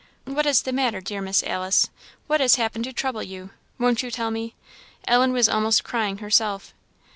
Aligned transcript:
"What 0.25 0.47
is 0.47 0.63
the 0.63 0.73
matter, 0.73 0.99
dear 0.99 1.21
Miss 1.21 1.43
Alice? 1.43 1.91
what 2.25 2.41
has 2.41 2.55
happened 2.55 2.85
to 2.85 2.91
trouble 2.91 3.21
you? 3.21 3.51
won't 3.77 4.01
you 4.01 4.09
tell 4.09 4.31
me?" 4.31 4.55
Ellen 5.07 5.31
was 5.31 5.47
almost 5.47 5.83
crying 5.83 6.17
herself. 6.17 6.73